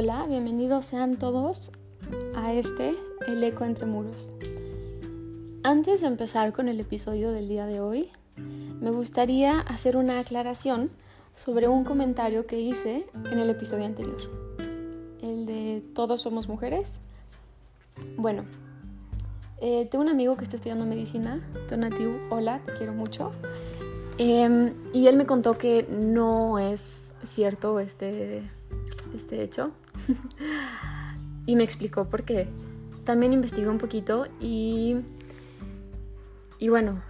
[0.00, 1.72] Hola, bienvenidos sean todos
[2.36, 4.32] a este El Eco entre Muros.
[5.64, 10.92] Antes de empezar con el episodio del día de hoy, me gustaría hacer una aclaración
[11.34, 14.20] sobre un comentario que hice en el episodio anterior,
[15.20, 17.00] el de Todos somos mujeres.
[18.16, 18.44] Bueno,
[19.60, 23.32] eh, tengo un amigo que está estudiando medicina, Donatiu, hola, te quiero mucho.
[24.16, 28.48] Em, y él me contó que no es cierto este,
[29.12, 29.72] este hecho.
[31.46, 32.48] y me explicó por qué.
[33.04, 34.96] También investigué un poquito y,
[36.58, 37.00] y bueno,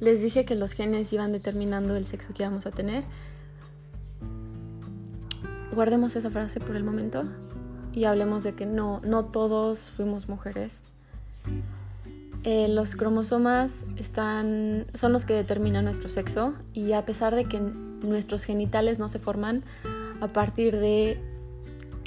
[0.00, 3.04] les dije que los genes iban determinando el sexo que íbamos a tener.
[5.74, 7.24] Guardemos esa frase por el momento
[7.92, 10.78] y hablemos de que no, no todos fuimos mujeres.
[12.44, 17.60] Eh, los cromosomas están, son los que determinan nuestro sexo y a pesar de que
[17.60, 19.64] nuestros genitales no se forman
[20.20, 21.20] a partir de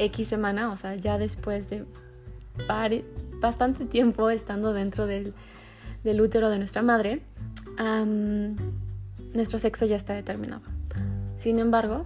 [0.06, 1.86] X semana, o sea, ya después de
[3.40, 5.34] bastante tiempo estando dentro del,
[6.04, 7.22] útero de nuestra madre,
[9.34, 10.64] nuestro sexo ya está determinado.
[11.36, 12.06] Sin embargo,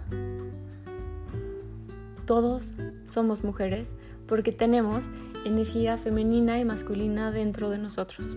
[2.25, 2.73] todos
[3.05, 3.89] somos mujeres
[4.27, 5.05] porque tenemos
[5.45, 8.35] energía femenina y masculina dentro de nosotros.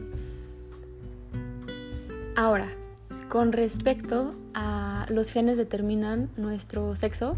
[2.37, 2.69] Ahora,
[3.28, 7.37] con respecto a los genes determinan nuestro sexo,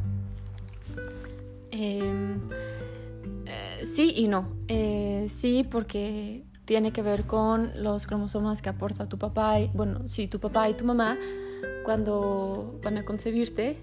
[1.70, 2.40] Em,
[3.46, 4.56] eh, sí y no.
[4.68, 10.06] Eh, sí, porque tiene que ver con los cromosomas que aporta tu papá, y, bueno,
[10.06, 11.18] sí, tu papá y tu mamá
[11.84, 13.78] cuando van a concebirte.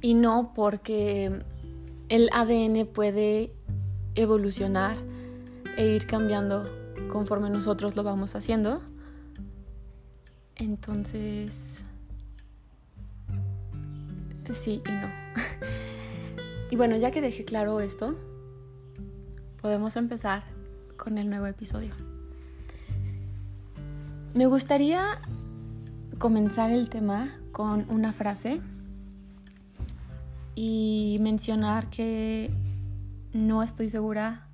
[0.00, 1.44] Y no porque
[2.08, 3.52] el ADN puede
[4.14, 4.96] evolucionar
[5.76, 6.64] e ir cambiando
[7.10, 8.82] conforme nosotros lo vamos haciendo.
[10.56, 11.84] Entonces,
[14.52, 15.21] sí y no.
[16.72, 18.16] Y bueno, ya que dejé claro esto,
[19.60, 20.42] podemos empezar
[20.96, 21.92] con el nuevo episodio.
[24.32, 25.20] Me gustaría
[26.16, 28.62] comenzar el tema con una frase
[30.54, 32.50] y mencionar que
[33.34, 34.46] no estoy segura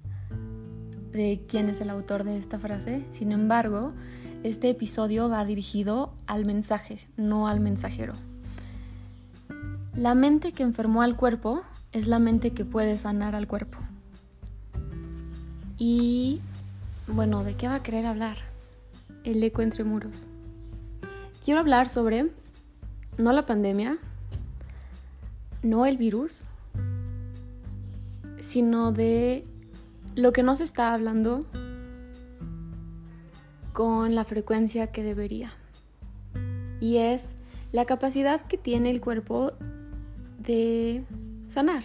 [1.12, 3.04] de quién es el autor de esta frase.
[3.10, 3.92] Sin embargo,
[4.42, 8.14] este episodio va dirigido al mensaje, no al mensajero.
[9.94, 11.62] La mente que enfermó al cuerpo
[11.98, 13.78] es la mente que puede sanar al cuerpo.
[15.76, 16.40] Y
[17.06, 18.36] bueno, ¿de qué va a querer hablar?
[19.24, 20.26] El eco entre muros.
[21.44, 22.30] Quiero hablar sobre
[23.16, 23.98] no la pandemia,
[25.62, 26.44] no el virus,
[28.40, 29.44] sino de
[30.14, 31.46] lo que no se está hablando
[33.72, 35.52] con la frecuencia que debería.
[36.80, 37.32] Y es
[37.72, 39.52] la capacidad que tiene el cuerpo
[40.38, 41.04] de
[41.48, 41.82] sanar.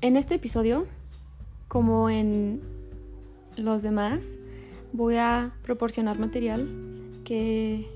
[0.00, 0.86] En este episodio,
[1.68, 2.62] como en
[3.56, 4.36] los demás,
[4.92, 6.68] voy a proporcionar material
[7.24, 7.90] que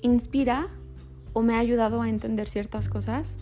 [0.00, 0.68] inspira
[1.32, 3.36] o me ha ayudado a entender ciertas cosas.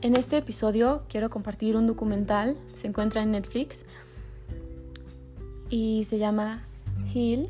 [0.00, 3.84] En este episodio quiero compartir un documental, se encuentra en Netflix
[5.70, 6.64] y se llama
[7.14, 7.48] Heal,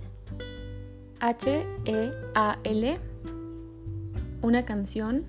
[1.20, 2.98] H-E-A-L,
[4.42, 5.24] una canción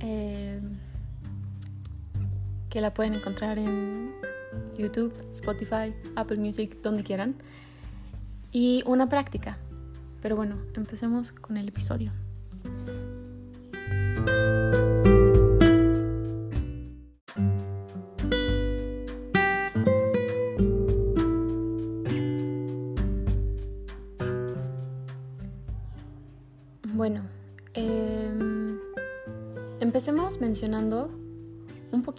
[0.00, 0.58] eh,
[2.68, 4.12] que la pueden encontrar en
[4.76, 7.34] YouTube, Spotify, Apple Music, donde quieran.
[8.52, 9.58] Y una práctica.
[10.22, 12.12] Pero bueno, empecemos con el episodio.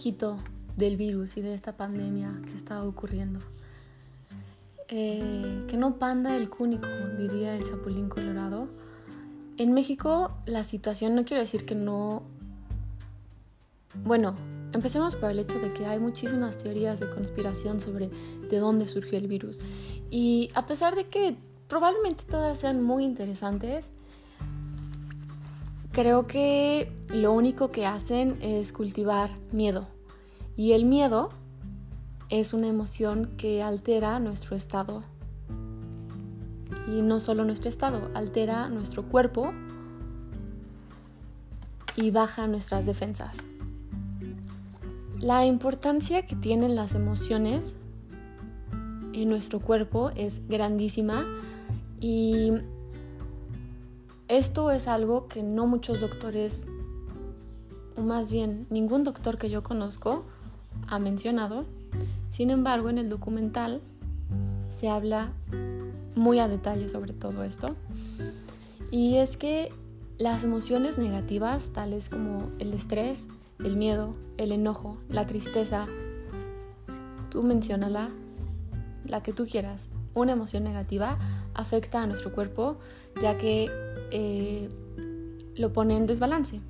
[0.02, 0.36] Poquito
[0.76, 3.38] del virus y de esta pandemia que está ocurriendo.
[4.88, 8.66] Eh, que no panda el cúnico, diría el Chapulín Colorado.
[9.58, 12.24] En México la situación no quiero decir que no...
[14.04, 14.34] Bueno,
[14.72, 18.10] empecemos por el hecho de que hay muchísimas teorías de conspiración sobre
[18.50, 19.60] de dónde surgió el virus.
[20.10, 21.36] Y a pesar de que
[21.68, 23.92] probablemente todas sean muy interesantes,
[25.92, 29.86] creo que lo único que hacen es cultivar miedo.
[30.56, 31.30] Y el miedo
[32.28, 35.02] es una emoción que altera nuestro estado.
[36.86, 39.52] Y no solo nuestro estado, altera nuestro cuerpo
[41.96, 43.36] y baja nuestras defensas.
[45.18, 47.76] La importancia que tienen las emociones
[49.12, 51.26] en nuestro cuerpo es grandísima
[52.00, 52.50] y
[54.28, 56.66] esto es algo que no muchos doctores
[57.96, 60.24] o más bien ningún doctor que yo conozco,
[60.88, 61.64] ha mencionado.
[62.30, 63.80] Sin embargo, en el documental
[64.70, 65.32] se habla
[66.14, 67.76] muy a detalle sobre todo esto.
[68.90, 69.70] Y es que
[70.18, 75.86] las emociones negativas, tales como el estrés, el miedo, el enojo, la tristeza,
[77.30, 78.10] tú menciónala,
[79.06, 81.16] la que tú quieras, una emoción negativa
[81.54, 82.76] afecta a nuestro cuerpo
[83.20, 83.68] ya que
[84.10, 84.68] eh,
[85.56, 86.60] lo pone en desbalance.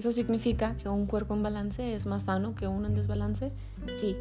[0.00, 3.52] ¿Eso significa que un cuerpo en balance es más sano que uno en desbalance?
[4.00, 4.16] Sí.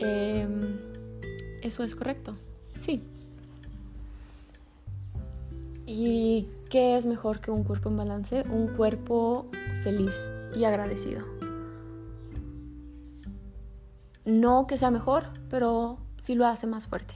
[0.00, 0.80] Em,
[1.62, 2.34] ¿Eso es correcto?
[2.80, 3.04] Sí.
[5.86, 8.42] ¿Y qué es mejor que un cuerpo en balance?
[8.50, 9.46] Un cuerpo
[9.84, 11.24] feliz y agradecido.
[14.24, 17.14] No que sea mejor, pero sí lo hace más fuerte.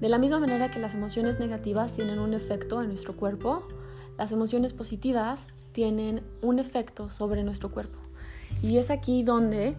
[0.00, 3.68] De la misma manera que las emociones negativas tienen un efecto en nuestro cuerpo,
[4.16, 7.98] las emociones positivas tienen un efecto sobre nuestro cuerpo.
[8.62, 9.76] Y es aquí donde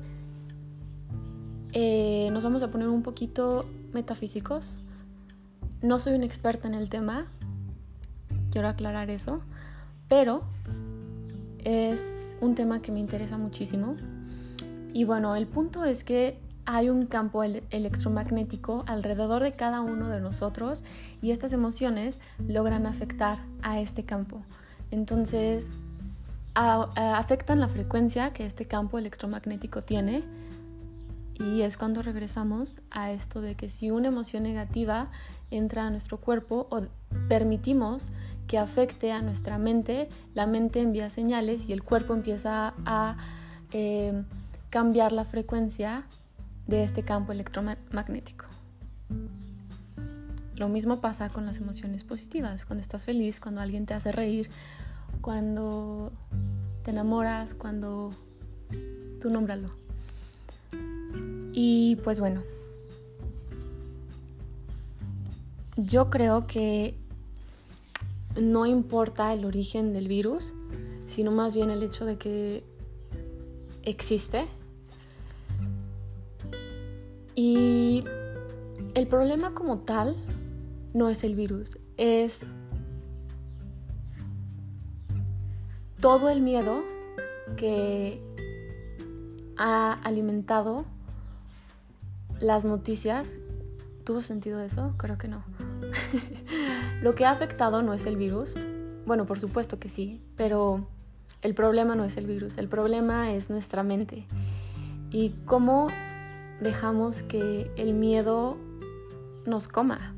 [1.74, 4.78] eh, nos vamos a poner un poquito metafísicos.
[5.82, 7.28] No soy una experta en el tema,
[8.52, 9.42] quiero aclarar eso,
[10.08, 10.44] pero
[11.64, 13.96] es un tema que me interesa muchísimo.
[14.94, 20.20] Y bueno, el punto es que hay un campo electromagnético alrededor de cada uno de
[20.20, 20.84] nosotros
[21.22, 24.44] y estas emociones logran afectar a este campo.
[24.92, 25.68] Entonces,
[26.54, 30.24] afectan la frecuencia que este campo electromagnético tiene
[31.40, 35.10] y es cuando regresamos a esto de que si una emoción negativa
[35.50, 36.82] entra a nuestro cuerpo o
[37.28, 38.10] permitimos
[38.48, 43.18] que afecte a nuestra mente, la mente envía señales y el cuerpo empieza a
[43.72, 44.24] eh,
[44.70, 46.04] cambiar la frecuencia
[46.68, 48.46] de este campo electromagnético.
[50.62, 54.48] Lo mismo pasa con las emociones positivas, cuando estás feliz, cuando alguien te hace reír,
[55.20, 56.12] cuando
[56.84, 58.12] te enamoras, cuando
[59.20, 59.72] tú nómbralo.
[61.52, 62.44] Y pues bueno,
[65.78, 66.96] yo creo que
[68.40, 70.54] no importa el origen del virus,
[71.08, 72.64] sino más bien el hecho de que
[73.82, 74.46] existe.
[77.34, 78.04] Y
[78.94, 80.16] el problema como tal
[80.94, 82.42] no es el virus, es
[86.00, 86.84] todo el miedo
[87.56, 88.22] que
[89.58, 90.86] ha alimentado
[92.40, 93.38] las noticias.
[94.04, 94.96] ¿Tuvo sentido eso?
[94.98, 95.44] Creo que no.
[97.02, 98.56] Lo que ha afectado no es el virus.
[99.06, 100.88] Bueno, por supuesto que sí, pero
[101.42, 104.26] el problema no es el virus, el problema es nuestra mente.
[105.12, 105.88] Y cómo
[106.62, 108.58] dejamos que el miedo
[109.46, 110.16] nos coma.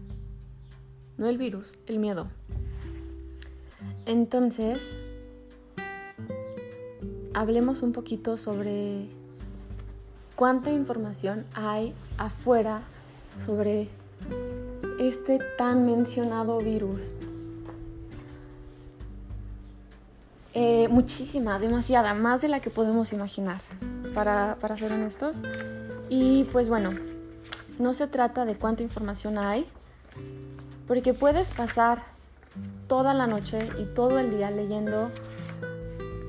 [1.18, 2.28] No el virus, el miedo.
[4.06, 4.96] Entonces,
[7.34, 9.08] hablemos un poquito sobre
[10.36, 12.82] cuánta información hay afuera
[13.38, 13.88] sobre
[15.00, 17.16] este tan mencionado virus.
[20.56, 23.62] Eh, muchísima, demasiada, más de la que podemos imaginar,
[24.14, 25.38] para, para ser honestos.
[26.10, 26.92] Y pues bueno,
[27.80, 29.66] no se trata de cuánta información hay,
[30.88, 32.04] porque puedes pasar
[32.88, 35.10] toda la noche y todo el día leyendo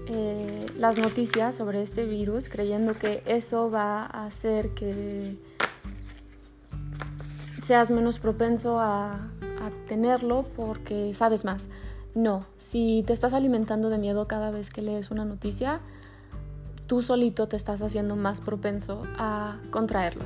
[0.06, 5.36] eh, las noticias sobre este virus creyendo que eso va a hacer que
[7.62, 11.68] seas menos propenso a, a tenerlo porque sabes más.
[12.14, 15.80] No, si te estás alimentando de miedo cada vez que lees una noticia,
[16.86, 20.24] tú solito te estás haciendo más propenso a contraerlo.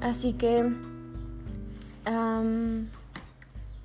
[0.00, 0.72] Así que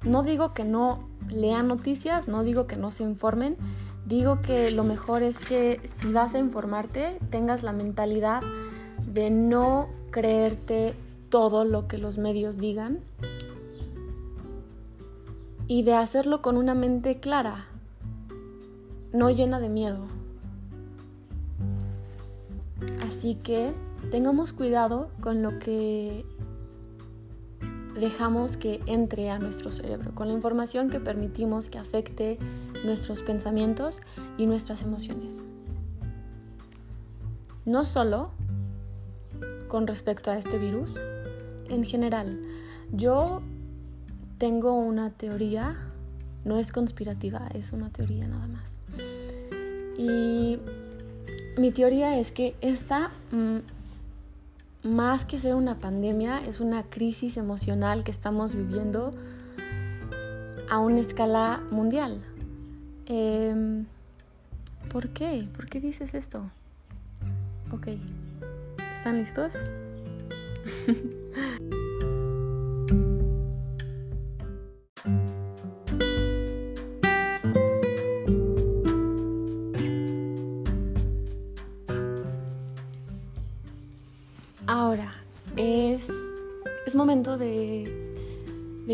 [0.03, 3.57] no digo que no lean noticias, no digo que no se informen,
[4.05, 8.41] digo que lo mejor es que si vas a informarte, tengas la mentalidad
[9.05, 10.95] de no creerte
[11.29, 12.99] todo lo que los medios digan
[15.67, 17.67] y de hacerlo con una mente clara,
[19.13, 19.99] no llena de miedo.
[23.07, 23.71] Así que
[24.09, 26.25] tengamos cuidado con lo que
[27.99, 32.37] dejamos que entre a nuestro cerebro, con la información que permitimos que afecte
[32.85, 33.99] nuestros pensamientos
[34.37, 35.43] y nuestras emociones.
[37.65, 38.31] No solo
[39.67, 40.99] con respecto a este virus,
[41.69, 42.41] en general,
[42.91, 43.41] yo
[44.37, 45.77] tengo una teoría,
[46.43, 48.79] no es conspirativa, es una teoría nada más.
[49.97, 50.57] Y
[51.57, 53.59] mi teoría es que esta mm,
[54.83, 59.11] más que ser una pandemia, es una crisis emocional que estamos viviendo
[60.69, 62.23] a una escala mundial.
[63.05, 63.85] Em,
[64.91, 65.47] ¿Por qué?
[65.55, 66.49] ¿Por qué dices esto?
[67.71, 67.87] Ok,
[68.97, 69.53] ¿están listos?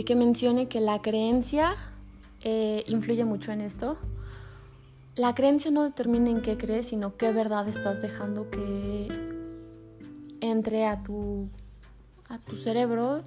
[0.08, 1.76] que mencione que la creencia
[2.42, 3.98] eh, influye mucho en esto.
[5.18, 9.10] La creencia no determina en qué crees, sino qué verdad estás dejando que
[10.40, 11.50] entre a tu,
[12.30, 13.24] a tu cerebro.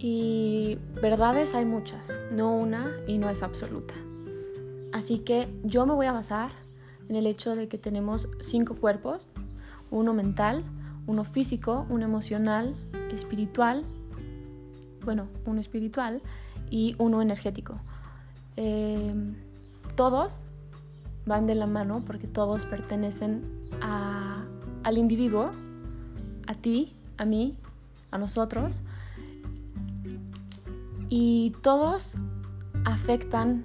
[0.00, 3.94] Y verdades hay muchas, no una y no es absoluta.
[4.92, 6.50] Así que yo me voy a basar
[7.08, 9.28] en el hecho de que tenemos cinco cuerpos,
[9.92, 10.64] uno mental,
[11.06, 12.74] uno físico, uno emocional,
[13.12, 13.84] espiritual,
[15.04, 16.22] bueno, uno espiritual
[16.70, 17.80] y uno energético.
[18.56, 19.14] Eh,
[19.94, 20.42] todos
[21.26, 23.44] van de la mano porque todos pertenecen
[23.80, 25.50] al individuo,
[26.46, 27.54] a ti, a mí,
[28.10, 28.82] a nosotros,
[31.08, 32.16] y todos
[32.84, 33.64] afectan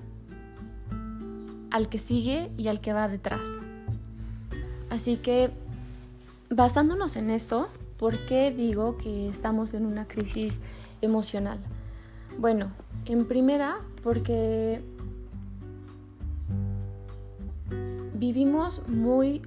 [1.72, 3.48] al que sigue y al que va detrás.
[4.90, 5.52] Así que,
[6.50, 10.60] basándonos en esto, ¿por qué digo que estamos en una crisis
[11.04, 11.60] emocional?
[12.40, 12.72] Bueno,
[13.06, 14.82] en primera, porque
[18.16, 19.42] vivimos muy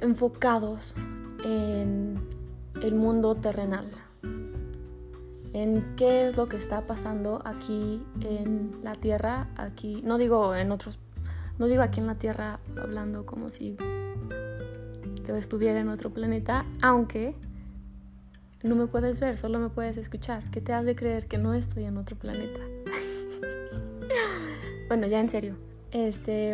[0.00, 0.94] enfocados
[1.44, 2.20] en
[2.82, 3.90] el mundo terrenal,
[5.52, 10.70] en qué es lo que está pasando aquí en la Tierra, aquí, no digo en
[10.70, 10.98] otros,
[11.58, 13.76] no digo aquí en la Tierra hablando como si
[15.26, 17.34] yo estuviera en otro planeta, aunque
[18.62, 20.50] no me puedes ver, solo me puedes escuchar.
[20.50, 22.60] ¿Qué te hace creer que no estoy en otro planeta?
[24.88, 25.56] bueno, ya en serio.
[25.92, 26.52] Este,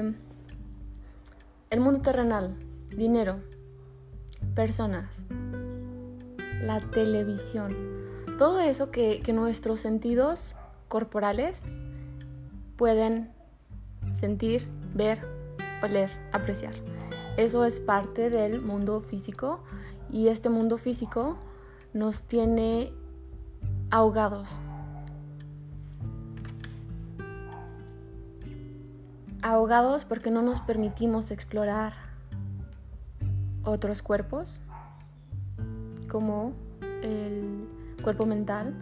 [1.70, 2.56] el mundo terrenal,
[2.94, 3.40] dinero,
[4.54, 5.26] personas,
[6.62, 7.74] la televisión,
[8.38, 10.56] todo eso que, que nuestros sentidos
[10.88, 11.62] corporales
[12.76, 13.32] pueden
[14.12, 15.20] sentir, ver,
[15.82, 16.74] oler, apreciar.
[17.36, 19.60] Eso es parte del mundo físico
[20.10, 21.36] y este mundo físico
[21.94, 22.92] nos tiene
[23.90, 24.62] ahogados
[29.44, 31.92] ahogados porque no nos permitimos explorar
[33.62, 34.62] otros cuerpos,
[36.08, 36.52] como
[37.02, 37.68] el
[38.02, 38.74] cuerpo mental.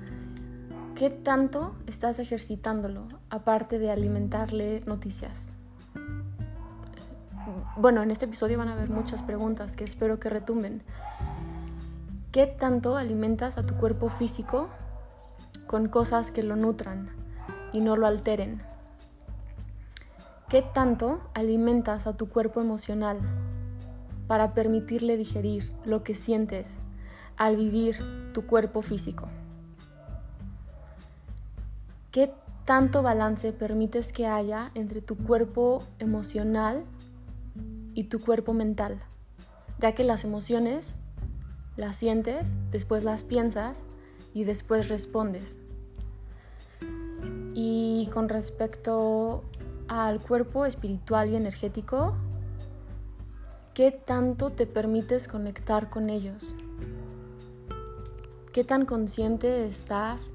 [0.95, 5.53] ¿Qué tanto estás ejercitándolo, aparte de alimentarle noticias?
[7.77, 10.83] Bueno, en este episodio van a haber muchas preguntas que espero que retumben.
[12.33, 14.71] ¿Qué tanto alimentas a tu cuerpo físico
[15.67, 17.11] con cosas que lo nutran
[17.75, 18.63] y no lo alteren?
[20.49, 23.19] ¿Qué tanto alimentas a tu cuerpo emocional
[24.29, 26.79] para permitirle digerir lo que sientes
[27.37, 27.99] al vivir
[28.33, 29.27] tu cuerpo físico?
[32.13, 32.33] ¿Qué
[32.65, 36.85] tanto balance permites que haya entre tu cuerpo emocional
[37.93, 39.03] y tu cuerpo mental?
[39.81, 40.99] Ya que las emociones
[41.77, 43.85] las sientes, después las piensas
[44.35, 45.59] y después respondes.
[47.55, 49.45] Y con respecto
[49.89, 52.15] al cuerpo espiritual y energético,
[53.75, 56.57] ¿qué tanto te permites conectar con ellos?
[58.53, 60.31] ¿Qué tan consciente estás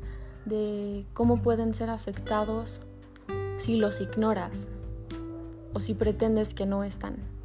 [0.45, 2.81] de cómo pueden ser afectados
[3.57, 4.69] si los ignoras
[5.73, 7.36] o si pretendes que no están?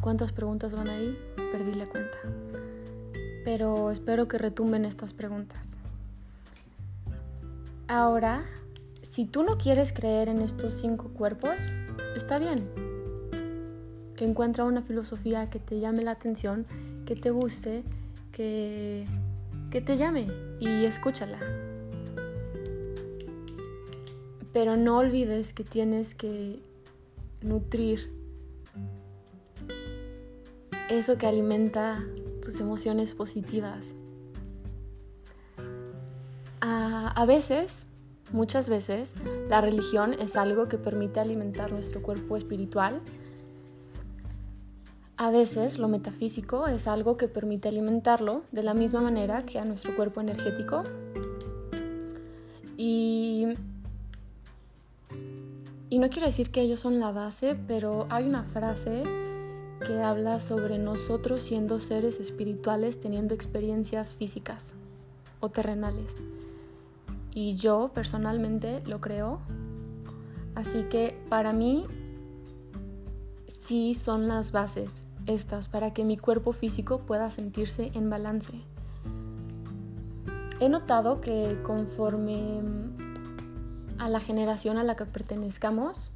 [0.00, 1.18] ¿Cuántas preguntas van ahí?
[1.52, 2.16] Perdí la cuenta.
[3.44, 5.60] Pero espero que retumben estas preguntas.
[7.86, 8.44] Ahora,
[9.02, 11.60] si tú no quieres creer en estos cinco cuerpos,
[12.16, 12.58] está bien.
[14.16, 16.66] Encuentra una filosofía que te llame la atención,
[17.06, 17.82] que te guste,
[18.32, 19.06] que,
[19.70, 20.28] que te llame
[20.60, 21.38] y escúchala.
[24.52, 26.62] Pero no olvides que tienes que
[27.42, 28.19] nutrir
[30.90, 32.04] eso que alimenta
[32.42, 33.86] tus emociones positivas,
[36.62, 37.86] a, veces,
[38.32, 39.14] muchas veces,
[39.48, 43.00] la religión es algo que permite alimentar nuestro cuerpo espiritual.
[45.16, 49.64] A veces lo metafísico es algo que permite alimentarlo de la misma manera que a
[49.64, 50.82] nuestro cuerpo energético.
[52.76, 53.46] Y,
[55.90, 59.02] y no quiero decir que ellos son la base, pero hay una frase
[59.86, 64.74] que habla sobre nosotros siendo seres espirituales teniendo experiencias físicas
[65.40, 66.22] o terrenales.
[67.34, 69.40] y yo personalmente lo creo.
[70.54, 71.86] Así que para mí
[73.46, 74.92] sí son las bases
[75.26, 78.52] estas para que mi cuerpo físico pueda sentirse en balance.
[80.58, 82.62] He notado que conforme
[83.98, 86.12] a la generación a la que pertenezcamos,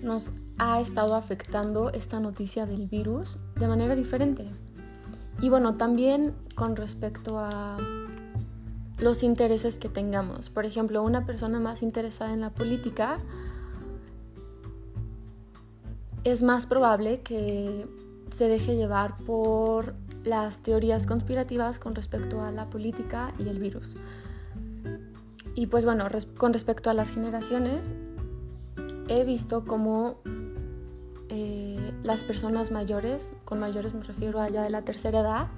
[0.00, 0.30] nos
[0.62, 4.46] ha estado afectando esta noticia del virus de manera diferente.
[5.40, 7.78] Y bueno, también con respecto a
[8.98, 10.50] los intereses que tengamos.
[10.50, 13.16] Por ejemplo, una persona más interesada en la política
[16.24, 17.88] es más probable que
[18.30, 23.96] se deje llevar por las teorías conspirativas con respecto a la política y el virus.
[25.54, 27.82] Y pues bueno, con respecto a las generaciones,
[29.08, 30.18] he visto cómo
[31.30, 35.48] eh, las personas mayores, con mayores me refiero a ya de la tercera edad,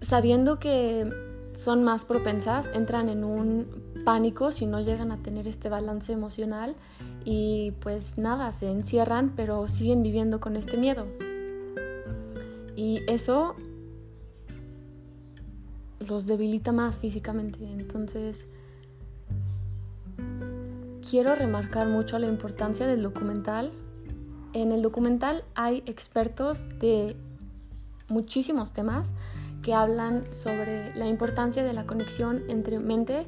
[0.00, 1.10] sabiendo que
[1.56, 3.68] son más propensas, entran en un
[4.04, 6.74] pánico si no llegan a tener este balance emocional
[7.24, 11.06] y pues nada, se encierran pero siguen viviendo con este miedo.
[12.74, 13.54] Y eso
[16.00, 17.64] los debilita más físicamente.
[17.64, 18.48] Entonces,
[21.02, 23.70] quiero remarcar mucho la importancia del documental.
[24.54, 27.16] En el documental hay expertos de
[28.08, 29.08] muchísimos temas
[29.62, 33.26] que hablan sobre la importancia de la conexión entre mente,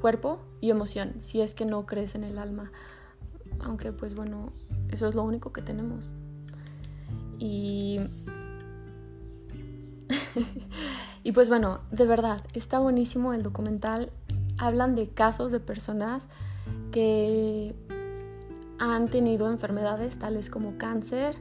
[0.00, 2.70] cuerpo y emoción, si es que no crees en el alma.
[3.60, 4.52] Aunque pues bueno,
[4.90, 6.14] eso es lo único que tenemos.
[7.38, 7.96] Y
[11.24, 14.10] y pues bueno, de verdad, está buenísimo el documental.
[14.58, 16.28] Hablan de casos de personas
[16.92, 17.74] que
[18.78, 21.34] han tenido enfermedades tales como cáncer,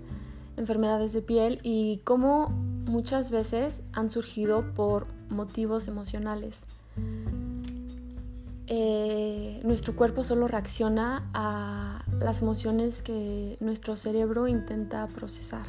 [0.58, 6.62] enfermedades de piel y cómo muchas veces han surgido por motivos emocionales.
[8.66, 15.68] Eh, nuestro cuerpo solo reacciona a las emociones que nuestro cerebro intenta procesar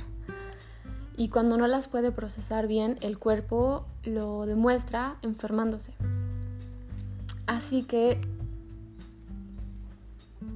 [1.17, 5.93] y cuando no las puede procesar bien, el cuerpo lo demuestra enfermándose.
[7.47, 8.21] Así que,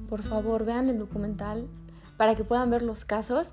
[0.09, 1.67] por favor, vean el documental
[2.17, 3.47] para que puedan ver los casos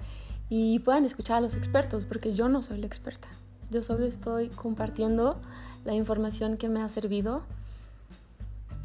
[0.49, 3.29] y puedan escuchar a los expertos, porque yo no soy la experta.
[3.71, 5.41] Yo solo estoy compartiendo
[5.85, 7.43] la información que me ha servido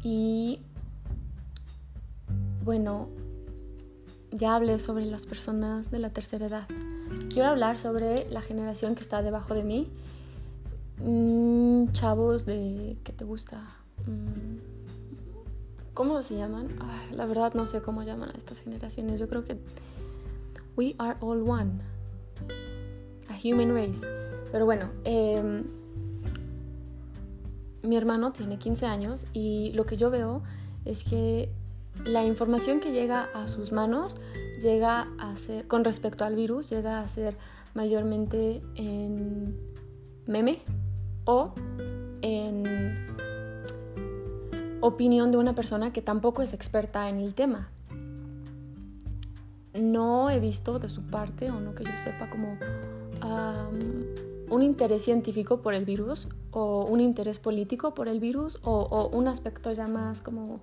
[0.02, 0.60] y
[2.64, 3.08] bueno,
[4.32, 6.66] ya hablé sobre las personas de la tercera edad.
[7.32, 9.88] Quiero hablar sobre la generación que está debajo de mí.
[11.04, 12.96] Mm, chavos de...
[13.04, 13.62] ¿Qué te gusta?
[14.06, 14.49] Mm,
[15.94, 16.68] ¿Cómo se llaman?
[17.10, 19.18] la verdad no sé cómo llaman a estas generaciones.
[19.18, 19.58] Yo creo que...
[20.76, 21.72] We are all one.
[23.28, 24.06] A human race.
[24.52, 25.64] Pero bueno, em,
[27.82, 30.42] mi hermano tiene 15 años y lo que yo veo
[30.84, 31.50] es que
[32.04, 34.16] la información que llega a sus manos
[34.62, 37.36] llega a ser, con respecto al virus, llega a ser
[37.74, 39.58] mayormente en
[40.26, 40.60] meme
[41.24, 41.52] o
[42.22, 43.09] en
[44.80, 47.70] opinión de una persona que tampoco es experta en el tema.
[49.74, 52.58] No he visto de su parte, o no que yo sepa, como
[54.50, 59.28] un interés científico por el virus, o un interés político por el virus, o un
[59.28, 60.60] aspecto ya más como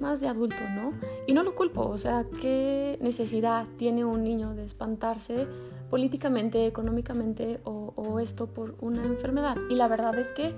[0.00, 0.92] más de adulto, ¿no?
[1.26, 5.46] Y no lo culpo, o sea, ¿qué necesidad tiene un niño de espantarse
[5.90, 9.56] políticamente, económicamente o, esto por una enfermedad?
[9.70, 10.54] Y la verdad es que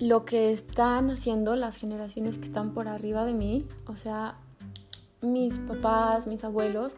[0.00, 4.36] lo que están haciendo las generaciones que están por arriba de mí, o sea,
[5.22, 6.96] mis papás, mis abuelos,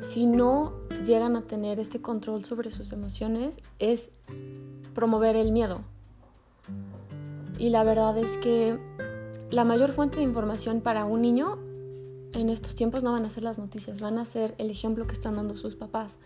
[0.00, 0.72] si no
[1.04, 4.10] llegan a tener este control sobre sus emociones, es
[4.94, 5.80] promover el miedo.
[7.58, 8.78] Y la verdad es que
[9.50, 11.58] la mayor fuente de información para un niño
[12.32, 15.14] en estos tiempos no van a ser las noticias, van a ser el ejemplo que
[15.14, 16.16] están dando sus papás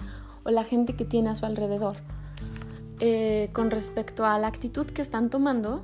[0.45, 1.97] o la gente que tiene a su alrededor.
[3.01, 5.83] Eh, con respecto a la actitud que están tomando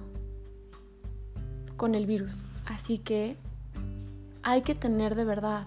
[1.78, 2.44] con el virus.
[2.66, 3.38] Así que
[4.42, 5.66] hay que tener de verdad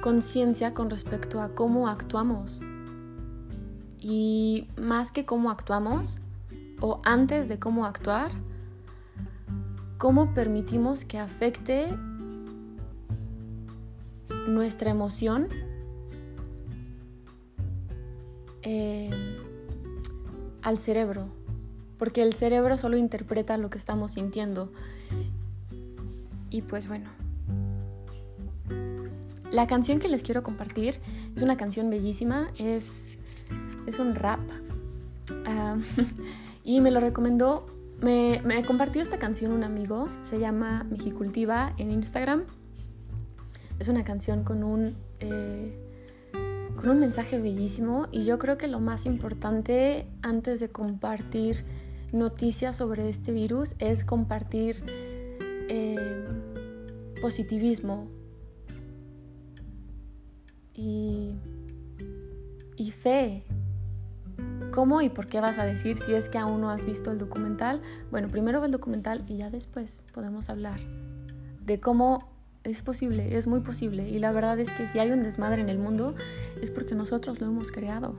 [0.00, 2.60] conciencia con respecto a cómo actuamos.
[4.00, 6.18] Y más que cómo actuamos,
[6.80, 8.32] o antes de cómo actuar,
[9.98, 11.96] cómo permitimos que afecte
[14.48, 15.46] nuestra emoción
[18.62, 19.38] eh,
[20.62, 21.28] al cerebro,
[22.02, 24.72] porque el cerebro solo interpreta lo que estamos sintiendo.
[26.50, 27.08] Y pues bueno,
[29.52, 30.98] la canción que les quiero compartir
[31.36, 33.10] es una canción bellísima, es,
[33.86, 34.40] es un rap.
[35.46, 35.76] Ah,
[36.64, 37.66] Y me lo recomendó,
[38.00, 42.42] me, me compartió esta canción un amigo, se llama Mexicultiva en Instagram.
[43.78, 45.72] Es una canción con un, eh,
[46.74, 51.64] con un mensaje bellísimo y yo creo que lo más importante antes de compartir
[52.12, 54.76] noticias sobre este virus es compartir
[55.68, 55.96] eh,
[57.20, 58.08] positivismo
[60.74, 61.36] y,
[62.76, 63.44] y fe.
[64.72, 67.18] ¿Cómo y por qué vas a decir si es que aún no has visto el
[67.18, 67.82] documental?
[68.10, 70.80] Bueno, primero ve el documental y ya después podemos hablar
[71.64, 72.30] de cómo
[72.64, 74.08] es posible, es muy posible.
[74.08, 76.14] Y la verdad es que si hay un desmadre en el mundo
[76.60, 78.14] es porque nosotros lo hemos creado.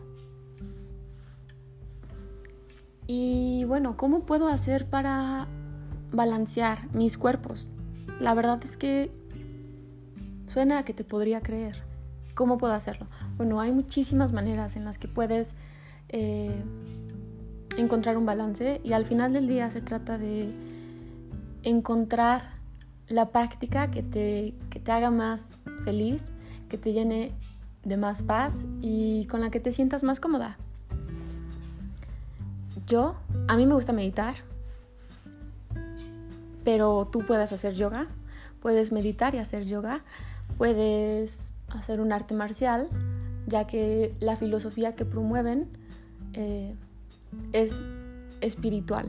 [3.07, 5.47] Y bueno, ¿cómo puedo hacer para
[6.11, 7.69] balancear mis cuerpos?
[8.19, 9.11] La verdad es que
[10.47, 11.83] suena a que te podría creer.
[12.35, 13.07] ¿Cómo puedo hacerlo?
[13.37, 15.55] Bueno, hay muchísimas maneras en las que puedes
[16.09, 16.63] eh,
[17.77, 20.51] encontrar un balance y al final del día se trata de
[21.63, 22.43] encontrar
[23.07, 26.29] la práctica que te, que te haga más feliz,
[26.69, 27.33] que te llene
[27.83, 30.57] de más paz y con la que te sientas más cómoda.
[32.87, 33.15] Yo,
[33.47, 34.35] a mí me gusta meditar,
[36.63, 38.07] pero tú puedes hacer yoga,
[38.61, 40.03] puedes meditar y hacer yoga,
[40.57, 42.89] puedes hacer un arte marcial,
[43.47, 45.69] ya que la filosofía que promueven
[46.33, 46.75] eh,
[47.53, 47.81] es
[48.41, 49.07] espiritual.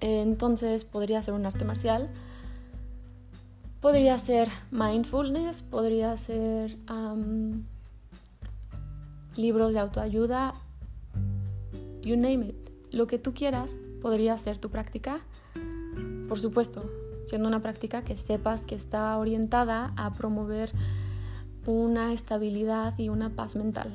[0.00, 2.10] Entonces podría ser un arte marcial,
[3.80, 6.76] podría ser mindfulness, podría ser
[9.36, 10.52] libros de autoayuda
[12.06, 15.18] you name it, lo que tú quieras podría ser tu práctica.
[16.28, 16.88] Por supuesto,
[17.26, 20.70] siendo una práctica que sepas que está orientada a promover
[21.66, 23.92] una estabilidad y una paz mental.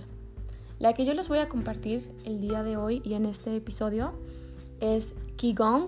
[0.78, 4.12] La que yo les voy a compartir el día de hoy y en este episodio
[4.82, 5.88] es Qigong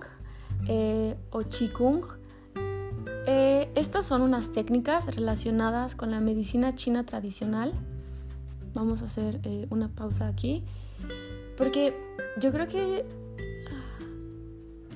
[0.66, 2.04] eh, o Qigong.
[3.26, 7.74] Eh, estas son unas técnicas relacionadas con la medicina china tradicional.
[8.72, 10.64] Vamos a hacer eh, una pausa aquí
[11.56, 11.94] porque
[12.40, 13.04] yo creo que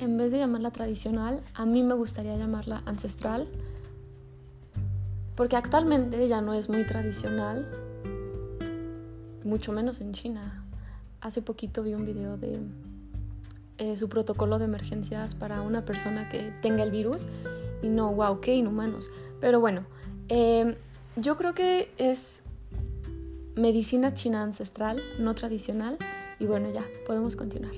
[0.00, 3.48] en vez de llamarla tradicional, a mí me gustaría llamarla ancestral.
[5.34, 7.68] Porque actualmente ya no es muy tradicional,
[9.44, 10.64] mucho menos en China.
[11.20, 12.58] Hace poquito vi un video de
[13.78, 17.26] eh, su protocolo de emergencias para una persona que tenga el virus
[17.82, 19.08] y no, wow, qué inhumanos.
[19.40, 19.84] Pero bueno,
[20.28, 20.76] eh,
[21.14, 22.40] yo creo que es
[23.54, 25.98] medicina china ancestral, no tradicional
[26.38, 27.72] y bueno, ya, podemos continuar.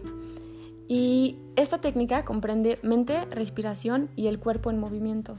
[0.88, 5.36] Y esta técnica comprende mente, respiración y el cuerpo en movimiento.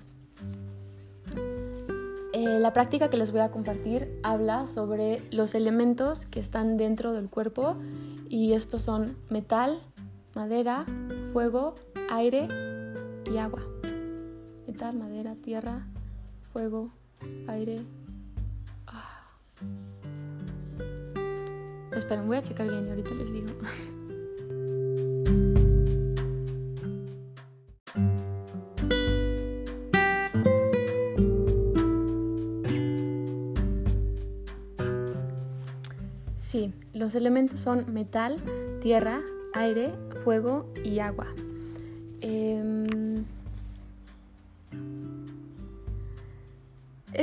[2.33, 7.11] Eh, la práctica que les voy a compartir habla sobre los elementos que están dentro
[7.11, 7.75] del cuerpo
[8.29, 9.79] y estos son metal,
[10.33, 10.85] madera,
[11.33, 11.75] fuego,
[12.09, 12.47] aire
[13.29, 13.61] y agua.
[14.65, 15.85] Metal, madera, tierra,
[16.53, 16.91] fuego,
[17.47, 17.81] aire,
[22.01, 23.47] Esperen, voy a checar bien y ahorita les digo.
[36.37, 38.37] Sí, los elementos son metal,
[38.81, 39.21] tierra,
[39.53, 41.27] aire, fuego y agua.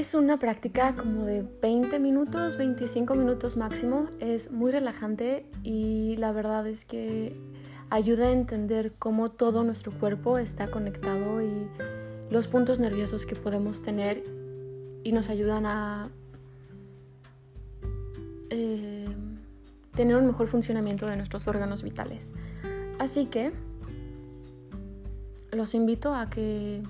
[0.09, 4.09] Es una práctica como de 20 minutos, 25 minutos máximo.
[4.21, 7.38] Es muy relajante y la verdad es que
[7.90, 11.68] ayuda a entender cómo todo nuestro cuerpo está conectado y
[12.31, 14.23] los puntos nerviosos que podemos tener
[15.05, 16.09] y nos ayudan a
[18.49, 19.14] eh,
[19.94, 22.29] tener un mejor funcionamiento de nuestros órganos vitales.
[22.99, 23.53] Así que
[25.53, 26.83] los invito a que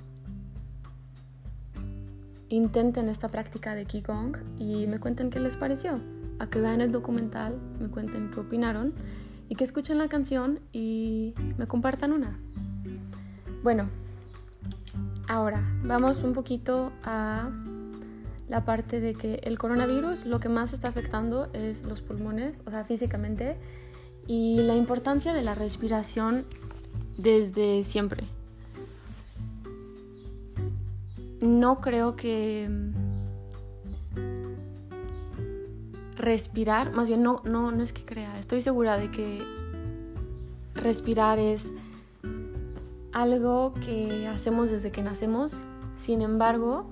[2.49, 6.01] intenten esta práctica de Qigong y me cuenten qué les pareció.
[6.39, 8.95] A que vean el documental, me cuenten qué opinaron
[9.49, 12.39] y que escuchen la canción y me compartan una.
[13.63, 13.89] Bueno,
[15.27, 17.51] ahora vamos un poquito a
[18.49, 22.71] la parte de que el coronavirus lo que más está afectando es los pulmones, o
[22.71, 23.57] sea, físicamente,
[24.27, 26.47] y la importancia de la respiración
[27.17, 28.29] desde siempre
[31.41, 32.69] no creo que
[36.17, 39.43] respirar, más bien no, no, no es que crea, estoy segura de que
[40.75, 41.71] respirar es
[43.13, 45.63] algo que hacemos desde que nacemos,
[45.97, 46.87] sin embargo,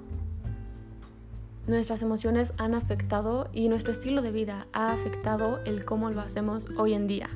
[1.67, 6.67] nuestras emociones han afectado y nuestro estilo de vida ha afectado el cómo lo hacemos
[6.77, 7.29] hoy en día.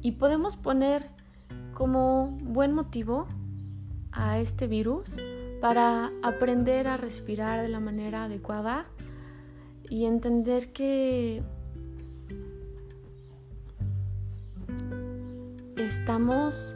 [0.00, 1.08] Y podemos poner
[1.74, 3.26] como buen motivo
[4.12, 5.16] a este virus
[5.62, 8.86] para aprender a respirar de la manera adecuada
[9.88, 11.40] y entender que
[15.76, 16.74] estamos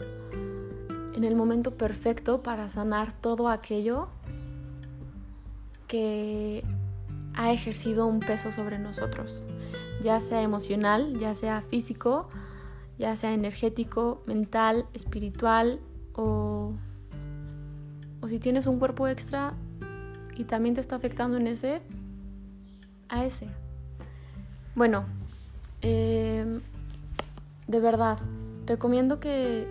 [1.17, 4.07] en el momento perfecto para sanar todo aquello
[5.89, 6.63] que
[7.35, 9.43] ha ejercido un peso sobre nosotros,
[10.01, 12.29] ya sea emocional, ya sea físico,
[13.01, 15.81] ya sea energético, mental, espiritual
[16.13, 16.75] o,
[18.29, 19.55] si tienes un cuerpo extra
[20.37, 21.81] y también te está afectando en ese,
[23.09, 23.49] a ese.
[24.75, 25.05] Bueno,
[25.81, 26.61] em,
[27.67, 28.19] de verdad,
[28.67, 29.67] recomiendo que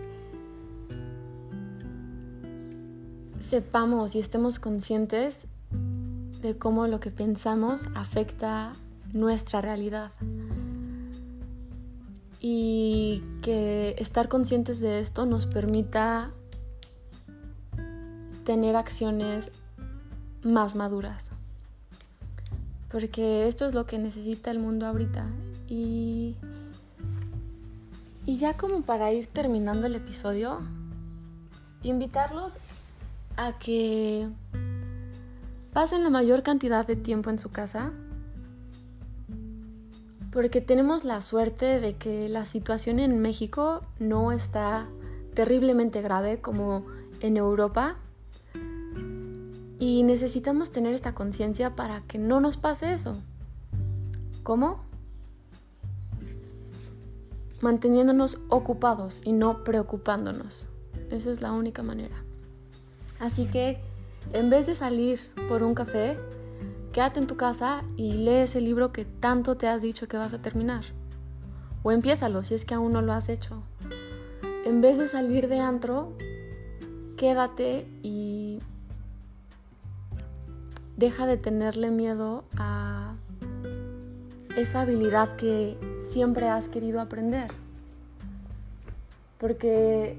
[3.40, 5.46] sepamos y estemos conscientes
[6.42, 8.74] de cómo lo que pensamos afecta
[9.14, 10.12] nuestra realidad.
[12.40, 16.32] Y que estar conscientes de esto nos permita
[18.46, 19.52] tener acciones
[20.44, 21.26] más maduras.
[22.90, 25.26] Porque esto es lo que necesita el mundo ahorita.
[25.68, 26.36] Y,
[28.26, 30.60] y ya como para ir terminando el episodio,
[31.84, 32.54] invitarlos
[33.36, 34.30] a que
[35.74, 37.92] pasen la mayor cantidad de tiempo en su casa.
[40.32, 44.88] Porque tenemos la suerte de que la situación en México no está
[45.34, 46.86] terriblemente grave como
[47.22, 47.98] en Europa.
[49.80, 53.18] Y necesitamos tener esta conciencia para que no nos pase eso.
[54.44, 54.80] ¿Cómo?
[57.62, 60.68] Manteniéndonos ocupados y no preocupándonos.
[61.10, 62.16] Esa es la única manera.
[63.20, 63.80] Así que
[64.34, 66.18] en vez de salir por un café,
[66.92, 70.34] quédate en tu casa y lee ese libro que tanto te has dicho que vas
[70.34, 70.84] a terminar.
[71.84, 73.62] O empiézalo si es que aún no lo has hecho.
[74.66, 76.14] En vez de salir de antro,
[77.18, 78.60] quédate y
[80.98, 83.16] deja de tenerle miedo a
[84.58, 85.78] esa habilidad que
[86.10, 87.50] siempre has querido aprender.
[89.38, 90.18] Porque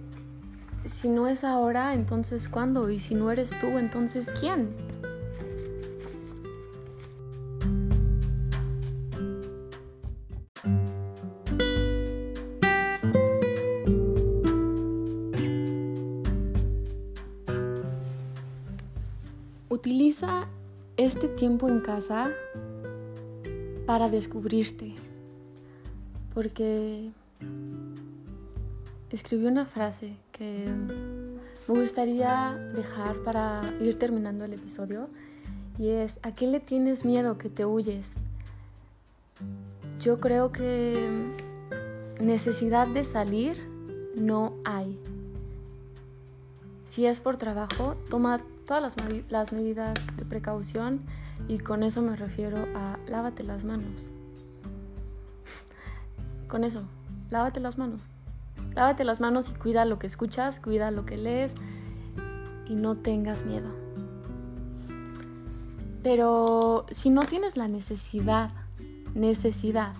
[0.87, 2.91] si no es ahora, entonces ¿cuándo?
[2.91, 4.75] Y si no eres tú, entonces ¿quién?
[21.16, 22.31] Este tiempo en casa
[23.87, 24.94] para descubrirte,
[26.35, 27.11] porque
[29.09, 30.66] escribí una frase que
[31.66, 35.09] me gustaría dejar para ir terminando el episodio
[35.79, 38.16] y es, ¿a qué le tienes miedo que te huyes?
[39.98, 40.98] Yo creo que
[42.20, 43.57] necesidad de salir
[44.14, 45.00] no hay.
[46.85, 48.94] Si es por trabajo, toma todas las,
[49.31, 51.00] las medidas de precaución
[51.48, 54.11] y con eso me refiero a lávate las manos.
[56.48, 56.83] con eso,
[57.31, 58.11] lávate las manos.
[58.74, 61.55] Lávate las manos y cuida lo que escuchas, cuida lo que lees
[62.68, 63.70] y no tengas miedo.
[66.02, 68.50] Pero si no tienes la necesidad,
[69.14, 69.94] necesidad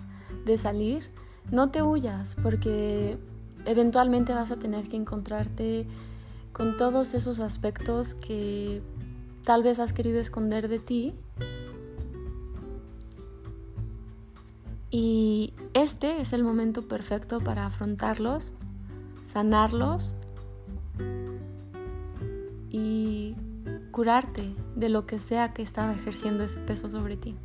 [0.45, 1.09] de salir,
[1.51, 3.17] no te huyas porque
[3.65, 5.87] eventualmente vas a tener que encontrarte
[6.57, 8.81] con todos esos aspectos que
[9.43, 11.13] tal vez has querido esconder de ti.
[14.89, 18.53] Y este es el momento perfecto para afrontarlos
[19.27, 20.13] sanarlos
[22.71, 23.35] y
[23.91, 27.35] curarte de lo que sea que estaba ejerciendo ese peso sobre ti.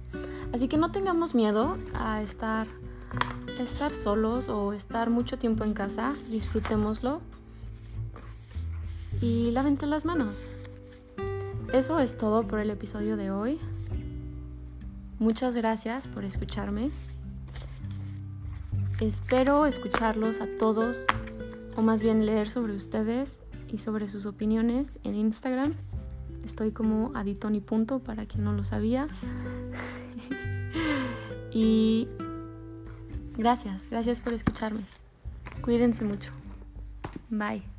[0.55, 2.66] Así que no tengamos miedo a estar,
[3.59, 7.20] estar solos o estar mucho tiempo en casa, disfrutémoslo
[9.22, 10.48] y lávente las manos.
[11.72, 13.58] Eso es todo por el episodio de hoy.
[15.18, 16.90] Muchas gracias por escucharme.
[19.00, 21.06] Espero escucharlos a todos
[21.76, 23.40] o más bien leer sobre ustedes
[23.72, 25.74] y sobre sus opiniones en Instagram.
[26.44, 27.61] Estoy como aditoni.
[27.61, 29.06] para quien no lo sabía.
[31.52, 32.08] y
[33.37, 34.82] gracias, gracias por escucharme.
[35.62, 36.32] Cuídense mucho.
[37.30, 37.71] Bye.